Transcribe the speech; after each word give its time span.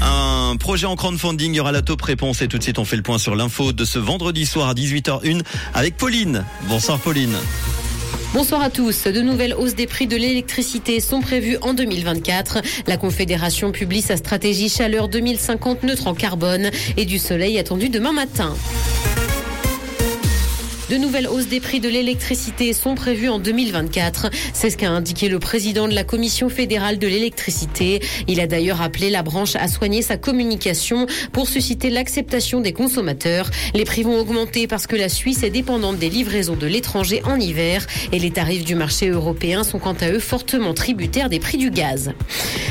Un 0.00 0.56
projet 0.56 0.86
en 0.86 0.96
crowdfunding, 0.96 1.52
il 1.52 1.56
y 1.56 1.60
aura 1.60 1.72
la 1.72 1.82
top 1.82 2.02
réponse 2.02 2.42
et 2.42 2.48
tout 2.48 2.58
de 2.58 2.62
suite 2.62 2.78
on 2.78 2.84
fait 2.84 2.96
le 2.96 3.02
point 3.02 3.18
sur 3.18 3.36
l'info 3.36 3.72
de 3.72 3.84
ce 3.84 3.98
vendredi 3.98 4.46
soir 4.46 4.68
à 4.68 4.74
18h01 4.74 5.42
avec 5.74 5.96
Pauline. 5.96 6.44
Bonsoir 6.68 6.98
Pauline. 6.98 7.34
Bonsoir 8.34 8.60
à 8.60 8.70
tous. 8.70 9.04
De 9.04 9.20
nouvelles 9.20 9.54
hausses 9.54 9.74
des 9.74 9.86
prix 9.86 10.06
de 10.06 10.16
l'électricité 10.16 11.00
sont 11.00 11.20
prévues 11.20 11.56
en 11.62 11.72
2024. 11.72 12.58
La 12.86 12.96
Confédération 12.96 13.72
publie 13.72 14.02
sa 14.02 14.16
stratégie 14.16 14.68
chaleur 14.68 15.08
2050 15.08 15.84
neutre 15.84 16.06
en 16.06 16.14
carbone 16.14 16.70
et 16.96 17.06
du 17.06 17.18
soleil 17.18 17.58
attendu 17.58 17.88
demain 17.88 18.12
matin. 18.12 18.54
De 20.88 20.98
nouvelles 20.98 21.26
hausses 21.26 21.48
des 21.48 21.58
prix 21.58 21.80
de 21.80 21.88
l'électricité 21.88 22.72
sont 22.72 22.94
prévues 22.94 23.28
en 23.28 23.40
2024. 23.40 24.30
C'est 24.52 24.70
ce 24.70 24.76
qu'a 24.76 24.88
indiqué 24.88 25.28
le 25.28 25.40
président 25.40 25.88
de 25.88 25.94
la 25.94 26.04
Commission 26.04 26.48
fédérale 26.48 27.00
de 27.00 27.08
l'électricité. 27.08 28.00
Il 28.28 28.38
a 28.38 28.46
d'ailleurs 28.46 28.80
appelé 28.80 29.10
la 29.10 29.24
branche 29.24 29.56
à 29.56 29.66
soigner 29.66 30.00
sa 30.00 30.16
communication 30.16 31.08
pour 31.32 31.48
susciter 31.48 31.90
l'acceptation 31.90 32.60
des 32.60 32.72
consommateurs. 32.72 33.50
Les 33.74 33.84
prix 33.84 34.04
vont 34.04 34.16
augmenter 34.16 34.68
parce 34.68 34.86
que 34.86 34.94
la 34.94 35.08
Suisse 35.08 35.42
est 35.42 35.50
dépendante 35.50 35.98
des 35.98 36.08
livraisons 36.08 36.54
de 36.54 36.68
l'étranger 36.68 37.20
en 37.24 37.40
hiver 37.40 37.84
et 38.12 38.20
les 38.20 38.30
tarifs 38.30 38.64
du 38.64 38.76
marché 38.76 39.08
européen 39.08 39.64
sont 39.64 39.80
quant 39.80 39.96
à 40.00 40.10
eux 40.10 40.20
fortement 40.20 40.72
tributaires 40.72 41.28
des 41.28 41.40
prix 41.40 41.58
du 41.58 41.72
gaz. 41.72 42.12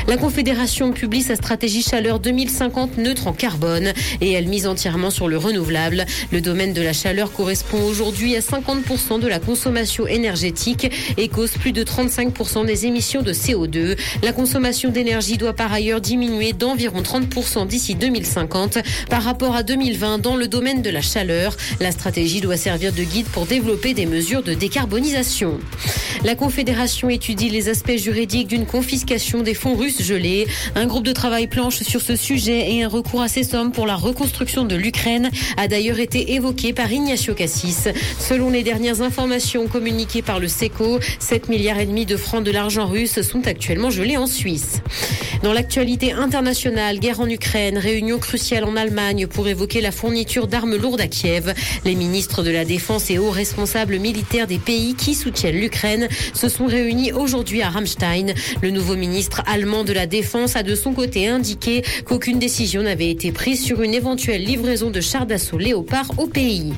La 0.08 0.16
Confédération 0.16 0.92
publie 0.92 1.22
sa 1.22 1.36
stratégie 1.36 1.82
chaleur 1.82 2.18
2050 2.18 2.96
neutre 2.96 3.26
en 3.26 3.34
carbone 3.34 3.92
et 4.22 4.32
elle 4.32 4.48
mise 4.48 4.66
entièrement 4.66 5.10
sur 5.10 5.28
le 5.28 5.36
renouvelable. 5.36 6.06
Le 6.32 6.40
domaine 6.40 6.72
de 6.72 6.80
la 6.80 6.94
chaleur 6.94 7.30
correspond 7.30 7.82
aujourd'hui 7.82 8.05
aujourd'hui 8.06 8.36
à 8.36 8.40
50% 8.40 9.18
de 9.18 9.26
la 9.26 9.40
consommation 9.40 10.06
énergétique 10.06 10.88
et 11.16 11.26
cause 11.26 11.50
plus 11.50 11.72
de 11.72 11.82
35% 11.82 12.64
des 12.64 12.86
émissions 12.86 13.20
de 13.22 13.32
CO2. 13.32 13.98
La 14.22 14.32
consommation 14.32 14.90
d'énergie 14.90 15.38
doit 15.38 15.54
par 15.54 15.72
ailleurs 15.72 16.00
diminuer 16.00 16.52
d'environ 16.52 17.02
30% 17.02 17.66
d'ici 17.66 17.96
2050 17.96 18.78
par 19.10 19.24
rapport 19.24 19.56
à 19.56 19.64
2020 19.64 20.18
dans 20.18 20.36
le 20.36 20.46
domaine 20.46 20.82
de 20.82 20.90
la 20.90 21.02
chaleur. 21.02 21.56
La 21.80 21.90
stratégie 21.90 22.40
doit 22.40 22.56
servir 22.56 22.92
de 22.92 23.02
guide 23.02 23.26
pour 23.26 23.44
développer 23.44 23.92
des 23.92 24.06
mesures 24.06 24.44
de 24.44 24.54
décarbonisation. 24.54 25.58
La 26.24 26.34
Confédération 26.34 27.10
étudie 27.10 27.50
les 27.50 27.68
aspects 27.68 27.96
juridiques 27.96 28.48
d'une 28.48 28.66
confiscation 28.66 29.42
des 29.42 29.54
fonds 29.54 29.74
russes 29.74 30.02
gelés. 30.02 30.46
Un 30.74 30.86
groupe 30.86 31.04
de 31.04 31.12
travail 31.12 31.46
planche 31.46 31.82
sur 31.82 32.00
ce 32.00 32.14
sujet 32.14 32.72
et 32.72 32.84
un 32.84 32.88
recours 32.88 33.22
à 33.22 33.28
ces 33.28 33.42
sommes 33.42 33.72
pour 33.72 33.86
la 33.86 33.96
reconstruction 33.96 34.64
de 34.64 34.76
l'Ukraine 34.76 35.30
a 35.56 35.68
d'ailleurs 35.68 35.98
été 35.98 36.34
évoqué 36.34 36.72
par 36.72 36.90
Ignacio 36.90 37.34
Cassis. 37.34 37.88
Selon 38.18 38.50
les 38.50 38.62
dernières 38.62 39.02
informations 39.02 39.66
communiquées 39.66 40.22
par 40.22 40.40
le 40.40 40.48
SECO, 40.48 41.00
7 41.18 41.48
milliards 41.48 41.78
et 41.78 41.86
demi 41.86 42.06
de 42.06 42.16
francs 42.16 42.44
de 42.44 42.50
l'argent 42.50 42.86
russe 42.86 43.20
sont 43.22 43.46
actuellement 43.46 43.90
gelés 43.90 44.16
en 44.16 44.26
Suisse. 44.26 44.80
Dans 45.42 45.52
l'actualité 45.52 46.12
internationale, 46.12 46.98
guerre 46.98 47.20
en 47.20 47.28
Ukraine, 47.28 47.78
réunion 47.78 48.18
cruciale 48.18 48.64
en 48.64 48.76
Allemagne 48.76 49.26
pour 49.26 49.48
évoquer 49.48 49.80
la 49.80 49.92
fourniture 49.92 50.46
d'armes 50.46 50.76
lourdes 50.76 51.00
à 51.00 51.08
Kiev. 51.08 51.54
Les 51.84 51.94
ministres 51.94 52.42
de 52.42 52.50
la 52.50 52.64
Défense 52.64 53.10
et 53.10 53.18
hauts 53.18 53.30
responsables 53.30 53.98
militaires 53.98 54.46
des 54.46 54.58
pays 54.58 54.94
qui 54.94 55.14
soutiennent 55.14 55.56
l'Ukraine 55.56 56.08
se 56.34 56.48
sont 56.48 56.66
réunis 56.66 57.12
aujourd'hui 57.12 57.62
à 57.62 57.70
Ramstein. 57.70 58.34
Le 58.62 58.70
nouveau 58.70 58.96
ministre 58.96 59.42
allemand 59.46 59.84
de 59.84 59.92
la 59.92 60.06
Défense 60.06 60.56
a 60.56 60.62
de 60.62 60.74
son 60.74 60.92
côté 60.92 61.28
indiqué 61.28 61.82
qu'aucune 62.04 62.38
décision 62.38 62.82
n'avait 62.82 63.10
été 63.10 63.32
prise 63.32 63.62
sur 63.62 63.82
une 63.82 63.94
éventuelle 63.94 64.42
livraison 64.44 64.90
de 64.90 65.00
chars 65.00 65.26
d'assaut 65.26 65.58
Léopard 65.58 66.10
au 66.18 66.26
pays. 66.26 66.72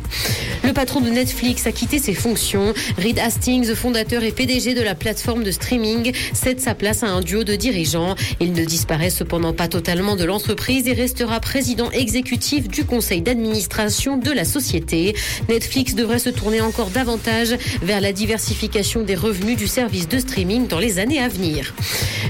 Le 0.64 0.72
patron 0.72 1.00
Netflix 1.11 1.67
a 1.67 1.73
quitté 1.73 1.98
ses 1.98 2.14
fonctions. 2.14 2.73
Reed 2.97 3.19
Hastings, 3.19 3.75
fondateur 3.75 4.23
et 4.23 4.33
PDG 4.33 4.75
de 4.75 4.83
la 4.83 4.95
plateforme 4.95 5.45
de 5.45 5.51
streaming, 5.51 6.12
cède 6.33 6.61
sa 6.61 6.75
place 6.75 7.03
à 7.03 7.09
un 7.09 7.20
duo 7.20 7.45
de 7.45 7.56
dirigeants. 7.56 8.14
Il 8.41 8.53
ne 8.53 8.64
disparaît 8.64 9.11
cependant 9.11 9.53
pas 9.53 9.69
totalement 9.69 10.17
de 10.17 10.25
l'entreprise 10.25 10.86
et 10.89 10.92
restera 10.92 11.41
président 11.41 11.91
exécutif 11.91 12.69
du 12.69 12.84
conseil 12.84 13.23
d'administration 13.23 14.17
de 14.17 14.31
la 14.31 14.45
société. 14.45 15.14
Netflix 15.48 15.95
devrait 15.95 16.19
se 16.19 16.31
tourner 16.31 16.61
encore 16.61 16.91
davantage 16.91 17.56
vers 17.83 18.01
la 18.01 18.12
diversification 18.12 19.02
des 19.02 19.14
revenus 19.14 19.57
du 19.57 19.67
service 19.67 20.08
de 20.08 20.18
streaming 20.18 20.67
dans 20.67 20.79
les 20.79 20.98
années 20.98 21.20
à 21.20 21.29
venir. 21.29 21.74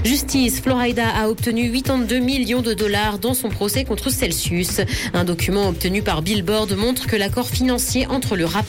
Justice, 0.03 0.61
Florida 0.61 1.07
a 1.09 1.29
obtenu 1.29 1.71
82 1.71 2.19
millions 2.19 2.61
de 2.61 2.73
dollars 2.73 3.19
dans 3.19 3.33
son 3.33 3.49
procès 3.49 3.83
contre 3.83 4.09
Celsius. 4.09 4.81
Un 5.13 5.23
document 5.23 5.67
obtenu 5.67 6.01
par 6.01 6.21
Billboard 6.21 6.73
montre 6.73 7.07
que 7.07 7.15
l'accord 7.15 7.49
financier 7.49 8.07
entre 8.07 8.35
le 8.35 8.45
rappeur 8.45 8.68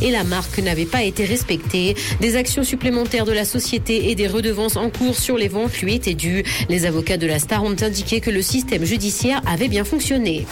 et 0.00 0.10
la 0.10 0.24
marque 0.24 0.58
n'avait 0.58 0.84
pas 0.84 1.02
été 1.02 1.24
respecté. 1.24 1.96
Des 2.20 2.36
actions 2.36 2.64
supplémentaires 2.64 3.24
de 3.24 3.32
la 3.32 3.44
société 3.44 4.10
et 4.10 4.14
des 4.14 4.26
redevances 4.26 4.76
en 4.76 4.90
cours 4.90 5.16
sur 5.16 5.36
les 5.36 5.48
ventes 5.48 5.80
lui 5.80 5.94
étaient 5.94 6.14
dues. 6.14 6.44
Les 6.68 6.86
avocats 6.86 7.16
de 7.16 7.26
la 7.26 7.38
star 7.38 7.64
ont 7.64 7.76
indiqué 7.80 8.20
que 8.20 8.30
le 8.30 8.42
système 8.42 8.84
judiciaire 8.84 9.40
avait 9.46 9.68
bien 9.68 9.84
fonctionné. 9.84 10.46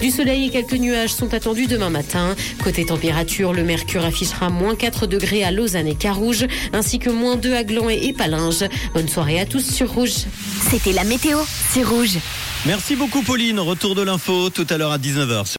Du 0.00 0.10
soleil 0.10 0.46
et 0.46 0.50
quelques 0.50 0.74
nuages 0.74 1.12
sont 1.12 1.34
attendus 1.34 1.66
demain 1.66 1.90
matin. 1.90 2.36
Côté 2.62 2.86
température, 2.86 3.52
le 3.52 3.64
mercure 3.64 4.04
affichera 4.04 4.48
moins 4.48 4.76
4 4.76 5.06
degrés 5.06 5.42
à 5.42 5.50
Lausanne 5.50 5.88
et 5.88 5.96
Carouge, 5.96 6.46
ainsi 6.72 7.00
que 7.00 7.10
moins 7.10 7.36
2 7.36 7.54
à 7.54 7.64
Gland 7.64 7.90
et 7.90 8.06
Épalinges. 8.06 8.64
Bonne 8.94 9.08
soirée 9.08 9.40
à 9.40 9.46
tous 9.46 9.68
sur 9.68 9.92
Rouge. 9.92 10.26
C'était 10.70 10.92
la 10.92 11.02
météo, 11.02 11.38
c'est 11.70 11.82
Rouge. 11.82 12.18
Merci 12.64 12.94
beaucoup 12.96 13.22
Pauline, 13.22 13.58
retour 13.58 13.94
de 13.94 14.02
l'info 14.02 14.50
tout 14.50 14.66
à 14.70 14.76
l'heure 14.76 14.92
à 14.92 14.98
19h. 14.98 15.44